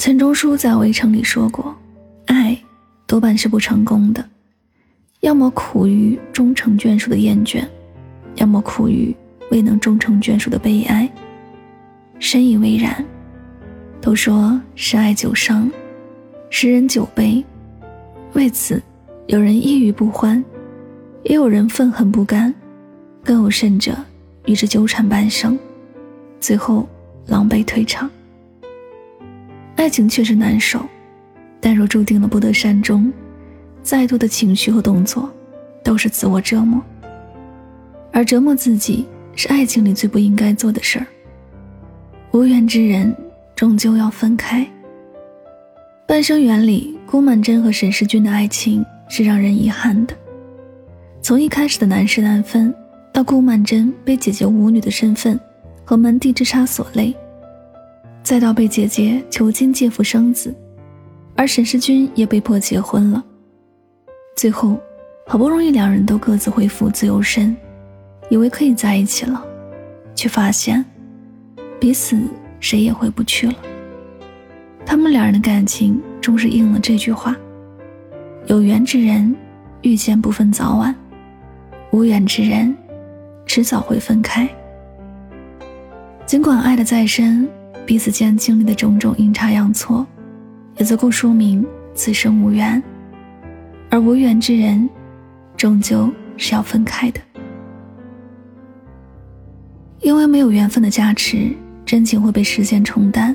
[0.00, 1.76] 钱钟书在《围城》里说过
[2.24, 2.58] ：“爱
[3.06, 4.26] 多半是不成功的，
[5.20, 7.62] 要么苦于终成眷属的厌倦，
[8.36, 9.14] 要么苦于
[9.50, 11.06] 未能终成眷属的悲哀。”
[12.18, 13.04] 深以为然。
[14.00, 15.70] 都说十爱九伤，
[16.48, 17.44] 十人九悲，
[18.32, 18.82] 为此，
[19.26, 20.42] 有人抑郁不欢，
[21.24, 22.54] 也有人愤恨不甘，
[23.22, 23.94] 更有甚者
[24.46, 25.58] 与之纠缠半生，
[26.40, 26.88] 最后
[27.26, 28.10] 狼狈退场。
[29.80, 30.84] 爱情确实难受，
[31.58, 33.10] 但若注定了不得善终，
[33.82, 35.26] 再多的情绪和动作，
[35.82, 36.82] 都是自我折磨。
[38.12, 41.06] 而折磨自己，是爱情里最不应该做的事儿。
[42.32, 43.16] 无缘之人，
[43.56, 44.60] 终究要分开。
[46.06, 50.14] 《半生缘》里，顾曼桢和沈世钧的爱情是让人遗憾的。
[51.22, 52.74] 从一开始的难舍难分，
[53.14, 55.40] 到顾曼桢被姐姐舞女的身份
[55.86, 57.16] 和门第之差所累。
[58.30, 60.54] 再到被姐姐囚禁借腹生子，
[61.34, 63.20] 而沈世钧也被迫结婚了。
[64.36, 64.78] 最后，
[65.26, 67.56] 好不容易两人都各自恢复自由身，
[68.28, 69.44] 以为可以在一起了，
[70.14, 70.84] 却发现
[71.80, 72.16] 彼此
[72.60, 73.54] 谁也回不去了。
[74.86, 77.36] 他们两人的感情终是应了这句话：
[78.46, 79.34] 有缘之人
[79.82, 80.94] 遇见不分早晚，
[81.90, 82.72] 无缘之人
[83.44, 84.48] 迟早会分开。
[86.24, 87.48] 尽管爱的再深。
[87.90, 90.06] 彼此间经历的种种阴差阳错，
[90.76, 92.80] 也足够说明此生无缘。
[93.90, 94.88] 而无缘之人，
[95.56, 97.20] 终究是要分开的。
[99.98, 101.50] 因为没有缘分的加持，
[101.84, 103.34] 真情会被时间冲淡，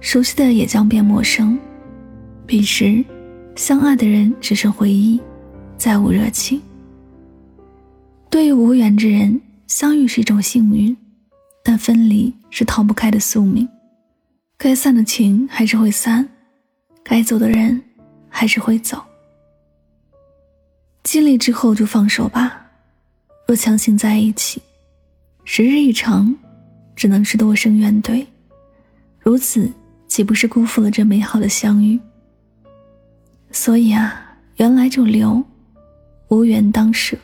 [0.00, 1.58] 熟悉的也将变陌生。
[2.44, 3.02] 彼时，
[3.56, 5.18] 相爱的人只剩回忆，
[5.78, 6.60] 再无热情。
[8.28, 10.94] 对于无缘之人，相遇是一种幸运。
[11.62, 13.68] 但分离是逃不开的宿命，
[14.58, 16.28] 该散的情还是会散，
[17.02, 17.82] 该走的人
[18.28, 19.02] 还是会走。
[21.02, 22.66] 尽力之后就放手吧。
[23.46, 24.62] 若强行在一起，
[25.44, 26.34] 时日一长，
[26.96, 28.24] 只能是多生怨怼。
[29.18, 29.70] 如此
[30.08, 31.98] 岂不是辜负了这美好的相遇？
[33.50, 35.44] 所以啊，缘来就留，
[36.28, 37.16] 无缘当舍。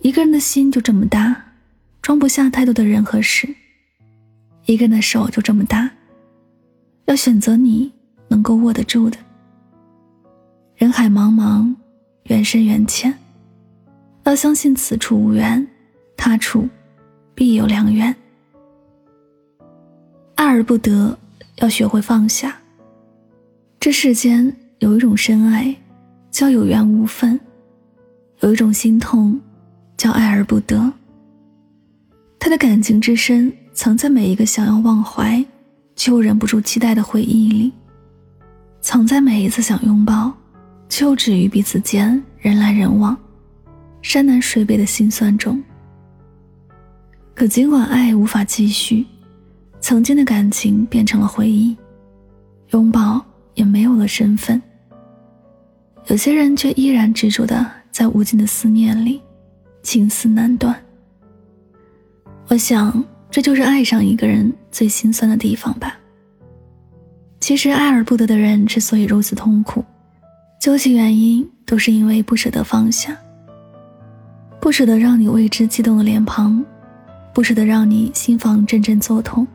[0.00, 1.49] 一个人的心就这么大。
[2.10, 3.48] 装不下太多的人和事，
[4.66, 5.88] 一个人的手就这么大，
[7.04, 7.88] 要选择你
[8.26, 9.16] 能够握得住的。
[10.74, 11.72] 人海茫茫，
[12.24, 13.16] 缘深缘浅，
[14.24, 15.64] 要相信此处无缘，
[16.16, 16.68] 他处
[17.32, 18.12] 必有良缘。
[20.34, 21.16] 爱而不得，
[21.58, 22.58] 要学会放下。
[23.78, 25.72] 这世间有一种深爱，
[26.32, 27.38] 叫有缘无分；
[28.40, 29.40] 有一种心痛，
[29.96, 30.92] 叫爱而不得。
[32.40, 35.44] 他的感情之深，藏在每一个想要忘怀
[35.94, 37.70] 却又忍不住期待的回忆里，
[38.80, 40.32] 藏在每一次想拥抱
[40.88, 43.14] 却又止于彼此间人来人往、
[44.00, 45.62] 山南水北的心酸中。
[47.34, 49.04] 可尽管爱无法继续，
[49.78, 51.76] 曾经的感情变成了回忆，
[52.70, 54.60] 拥抱也没有了身份，
[56.06, 59.20] 有些人却依然执着的在无尽的思念里，
[59.82, 60.74] 情丝难断。
[62.50, 65.96] 我想，这就是爱上一个人最心酸的地方吧。
[67.38, 69.84] 其实，爱而不得的人之所以如此痛苦，
[70.60, 73.16] 究其原因，都是因为不舍得放下，
[74.60, 76.60] 不舍得让你为之激动的脸庞，
[77.32, 79.46] 不舍得让你心房阵阵作痛，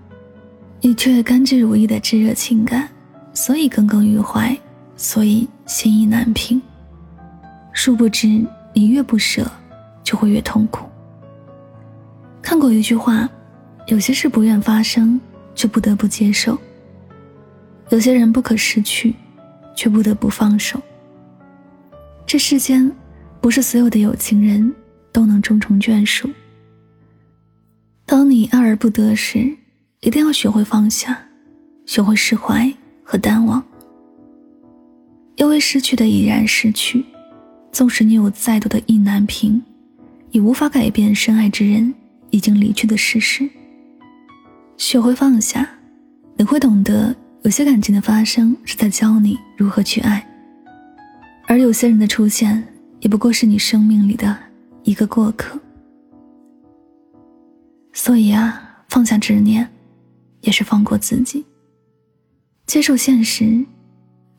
[0.79, 2.87] 你却甘之如饴的炙热情感，
[3.33, 4.57] 所以耿耿于怀，
[4.95, 6.61] 所以心意难平。
[7.73, 8.41] 殊不知，
[8.73, 9.45] 你越不舍，
[10.01, 10.85] 就会越痛苦。
[12.45, 13.27] 看过一句话，
[13.87, 15.19] 有些事不愿发生，
[15.55, 16.55] 却不得不接受；
[17.89, 19.15] 有些人不可失去，
[19.75, 20.79] 却不得不放手。
[22.27, 22.89] 这世间，
[23.41, 24.71] 不是所有的有情人
[25.11, 26.29] 都能终成眷属。
[28.05, 29.51] 当你爱而不得时，
[30.01, 31.17] 一定要学会放下，
[31.87, 32.71] 学会释怀
[33.03, 33.61] 和淡忘。
[35.37, 37.03] 因为失去的已然失去，
[37.71, 39.59] 纵使你有再多的意难平，
[40.29, 41.91] 也无法改变深爱之人
[42.35, 43.49] 已经离去的事实。
[44.75, 45.69] 学会放下，
[46.35, 50.27] 你会懂得，有些感情的发生是在教你如何去爱，
[51.47, 52.61] 而有些人的出现，
[52.99, 54.37] 也不过是你生命里的
[54.83, 55.57] 一个过客。
[57.93, 59.65] 所以啊，放下执念，
[60.41, 61.45] 也是放过自己，
[62.65, 63.65] 接受现实。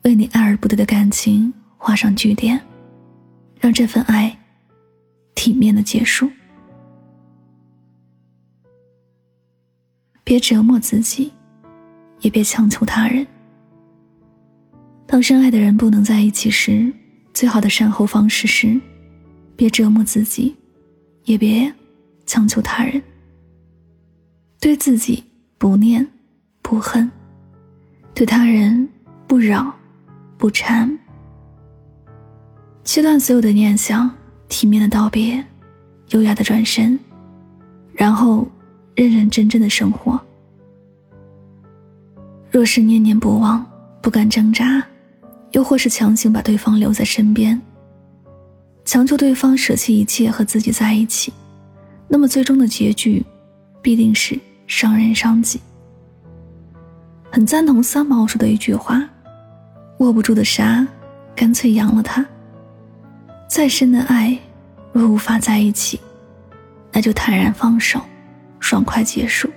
[0.03, 2.61] 为你爱而不得的感情画上句点，
[3.59, 4.37] 让这份爱
[5.33, 6.29] 体面的结束。
[10.27, 11.31] 别折磨自己，
[12.19, 13.25] 也别强求他人。
[15.05, 16.91] 当深爱的人不能在一起时，
[17.33, 18.77] 最好的善后方式是：
[19.55, 20.53] 别折磨自己，
[21.23, 21.73] 也别
[22.25, 23.01] 强求他人。
[24.59, 25.23] 对自己
[25.57, 26.05] 不念
[26.61, 27.09] 不恨，
[28.13, 28.89] 对他人
[29.27, 29.73] 不扰。
[30.37, 30.99] 不缠，
[32.83, 34.13] 切断所有的念想，
[34.49, 35.41] 体面的道别，
[36.09, 36.99] 优雅的转身，
[37.93, 38.45] 然后
[38.97, 40.19] 认认真真的生活。
[42.49, 43.63] 若是念念不忘，
[44.01, 44.83] 不敢挣扎，
[45.51, 47.61] 又或是强行把对方留在身边，
[48.83, 51.31] 强求对方舍弃一切和自己在一起，
[52.07, 53.23] 那么最终的结局，
[53.83, 55.61] 必定是伤人伤己。
[57.29, 59.07] 很赞同三毛说的一句话。
[59.99, 60.87] 握不住的沙，
[61.35, 62.25] 干脆扬了它。
[63.47, 64.35] 再深的爱，
[64.91, 65.99] 若无法在一起，
[66.91, 67.99] 那就坦然放手，
[68.59, 69.49] 爽快结束。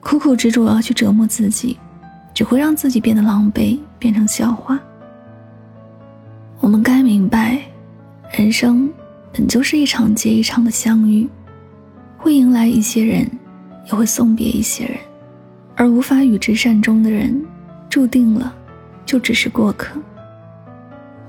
[0.00, 1.78] 苦苦执着要去折磨自己，
[2.34, 4.78] 只会让自己变得狼狈，变成笑话。
[6.60, 7.60] 我们该明白，
[8.32, 8.90] 人生
[9.32, 11.28] 本就是一场接一场的相遇，
[12.18, 13.30] 会迎来一些人，
[13.86, 14.96] 也会送别一些人，
[15.76, 17.44] 而无法与之善终的人，
[17.88, 18.54] 注定了。
[19.04, 20.00] 就只是过客，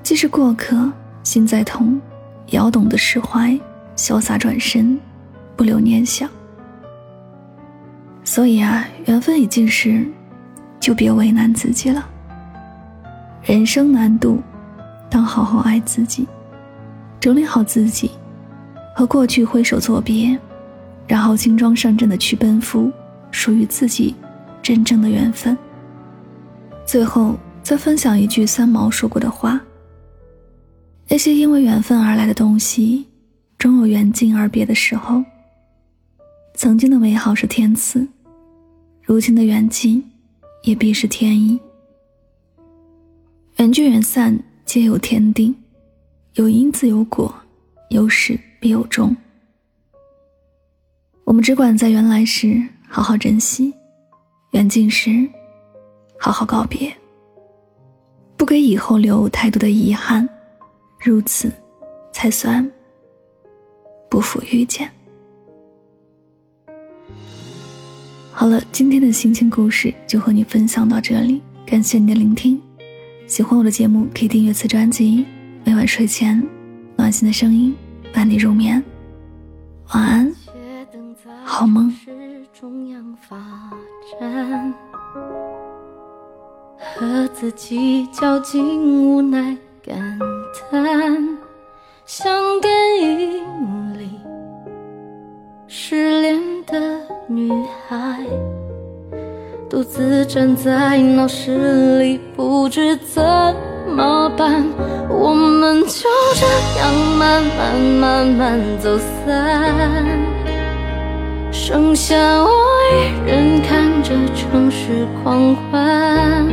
[0.03, 0.89] 既是过客，
[1.23, 1.99] 心再痛，
[2.47, 3.59] 也要懂得释怀，
[3.95, 4.97] 潇洒转身，
[5.55, 6.29] 不留念想。
[8.23, 10.05] 所以啊，缘分已尽时，
[10.79, 12.07] 就别为难自己了。
[13.43, 14.41] 人生难度，
[15.09, 16.27] 当好好爱自己，
[17.19, 18.11] 整理好自己，
[18.95, 20.37] 和过去挥手作别，
[21.07, 22.91] 然后轻装上阵的去奔赴
[23.31, 24.15] 属于自己
[24.61, 25.57] 真正的缘分。
[26.85, 27.35] 最后。
[27.63, 29.57] 再分享一句三毛说过的话
[31.07, 33.07] ：“那些因为缘分而来的东西，
[33.57, 35.23] 终有缘尽而别的时候。
[36.55, 38.07] 曾经的美好是天赐，
[39.01, 40.03] 如今的缘尽，
[40.63, 41.59] 也必是天意。
[43.57, 45.53] 缘聚缘散皆有天定，
[46.35, 47.33] 有因自有果，
[47.89, 49.15] 有始必有终。
[51.23, 53.73] 我们只管在缘来时好好珍惜，
[54.51, 55.27] 缘尽时
[56.19, 56.95] 好好告别。”
[58.37, 60.27] 不给以后留太多的遗憾，
[60.99, 61.51] 如此，
[62.11, 62.69] 才算
[64.09, 64.89] 不负遇见。
[68.35, 72.59] 好了，今天的心情故事就和你分享到这里，感谢你的聆听。
[73.27, 75.23] 喜欢我的节目，可以订阅此专辑。
[75.63, 76.43] 每晚睡前，
[76.97, 77.73] 暖心的声音
[78.11, 78.83] 伴你入眠。
[79.93, 80.35] 晚安，
[81.45, 81.93] 好梦。
[86.95, 90.19] 和自己较劲，无奈感
[90.69, 91.37] 叹，
[92.05, 92.71] 像电
[93.01, 94.09] 影里
[95.67, 96.99] 失恋的
[97.35, 97.49] 女
[97.89, 98.19] 孩，
[99.67, 103.23] 独自站在闹市里，不知怎
[103.87, 104.63] 么办。
[105.09, 106.45] 我们就这
[106.79, 109.73] 样慢慢慢慢走散，
[111.51, 112.51] 剩下我
[112.91, 116.47] 一人看着城市狂欢。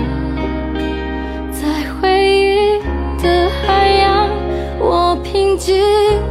[1.53, 1.69] 在
[2.01, 2.79] 回忆
[3.23, 4.31] 的海洋，
[4.79, 5.85] 我拼尽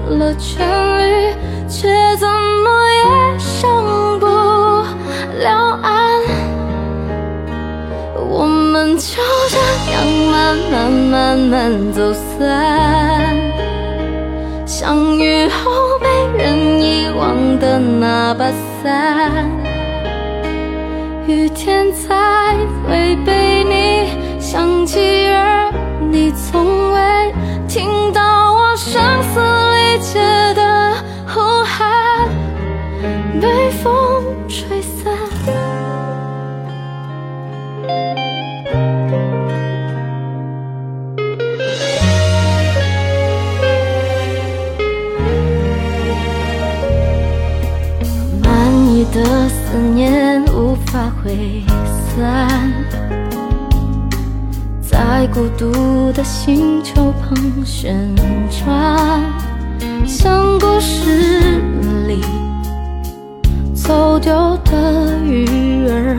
[0.07, 0.67] 了全
[10.49, 13.37] 慢慢慢慢走散，
[14.65, 18.45] 相遇后被人遗忘的那把
[18.81, 19.47] 伞，
[21.27, 22.55] 雨天才
[22.87, 25.71] 会被你想起，而
[26.09, 27.33] 你从未
[27.67, 28.99] 听到我声
[29.31, 30.19] 嘶力竭。
[30.55, 30.95] 的
[31.27, 32.27] 呼喊，
[33.39, 35.08] 被风吹散。
[52.15, 52.73] 散，
[54.81, 57.95] 在孤独的星球旁旋
[58.49, 59.21] 转，
[60.05, 61.61] 像故事
[62.07, 62.21] 里
[63.73, 66.17] 走丢的鱼儿，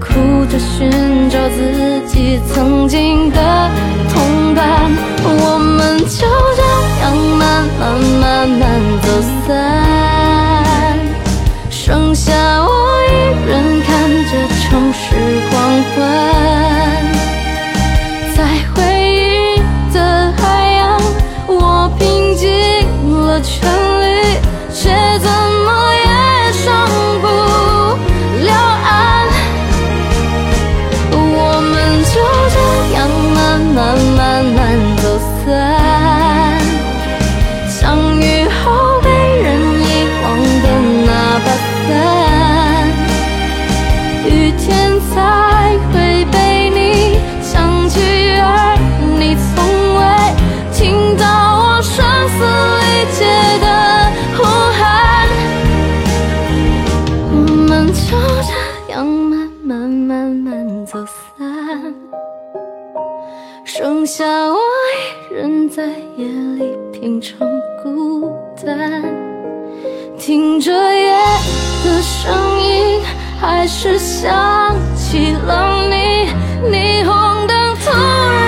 [0.00, 0.08] 哭
[0.46, 0.90] 着寻
[1.28, 3.70] 找自己曾经的
[4.12, 4.90] 同伴，
[5.22, 6.26] 我们就
[6.56, 6.62] 这
[7.00, 7.80] 样慢慢
[8.20, 8.60] 慢慢
[9.02, 9.06] 走
[9.46, 9.48] 散，
[60.90, 61.94] 走散，
[63.64, 64.58] 剩下我
[65.30, 67.48] 一人在夜里品尝
[67.80, 69.00] 孤单，
[70.18, 71.12] 听着夜
[71.84, 73.00] 的声音，
[73.40, 76.28] 还是想起了你，
[76.68, 78.39] 霓虹灯突然。